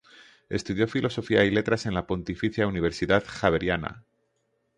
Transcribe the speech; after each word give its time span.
Estudió 0.49 0.87
Filosofía 0.87 1.45
y 1.45 1.51
Letras 1.51 1.85
en 1.85 1.93
la 1.93 2.07
Pontificia 2.07 2.65
Universidad 2.65 3.23
Javeriana. 3.23 4.03